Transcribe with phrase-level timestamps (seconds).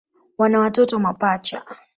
[0.37, 1.61] Wana watoto mapacha.